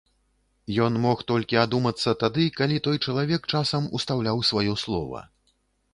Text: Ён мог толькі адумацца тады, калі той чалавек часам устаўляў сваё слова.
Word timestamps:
Ён 0.85 0.95
мог 1.03 1.17
толькі 1.31 1.59
адумацца 1.65 2.15
тады, 2.25 2.45
калі 2.57 2.81
той 2.89 2.97
чалавек 3.05 3.41
часам 3.57 3.83
устаўляў 3.99 4.37
сваё 4.53 4.73
слова. 4.87 5.19